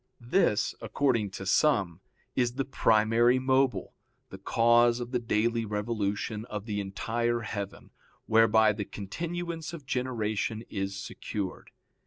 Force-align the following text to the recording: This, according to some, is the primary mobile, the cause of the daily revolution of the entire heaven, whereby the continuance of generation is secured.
This, 0.19 0.73
according 0.81 1.29
to 1.37 1.45
some, 1.45 2.01
is 2.35 2.55
the 2.55 2.65
primary 2.65 3.37
mobile, 3.37 3.93
the 4.31 4.39
cause 4.39 4.99
of 4.99 5.11
the 5.11 5.19
daily 5.19 5.63
revolution 5.63 6.43
of 6.45 6.65
the 6.65 6.81
entire 6.81 7.41
heaven, 7.41 7.91
whereby 8.25 8.73
the 8.73 8.83
continuance 8.83 9.73
of 9.73 9.85
generation 9.85 10.63
is 10.71 10.95
secured. 10.97 11.69